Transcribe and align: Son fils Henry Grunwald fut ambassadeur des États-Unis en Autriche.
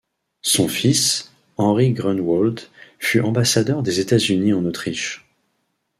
Son 0.41 0.67
fils 0.67 1.31
Henry 1.59 1.91
Grunwald 1.93 2.61
fut 2.97 3.19
ambassadeur 3.21 3.83
des 3.83 3.99
États-Unis 3.99 4.51
en 4.51 4.65
Autriche. 4.65 5.27